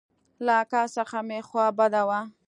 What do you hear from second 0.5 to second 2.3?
اکا څخه مې خوا بده وه.